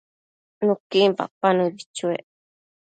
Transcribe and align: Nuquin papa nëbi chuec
Nuquin 0.65 1.09
papa 1.19 1.47
nëbi 1.57 1.83
chuec 1.95 2.23